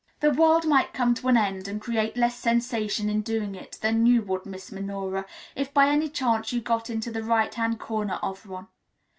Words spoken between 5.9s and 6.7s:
chance you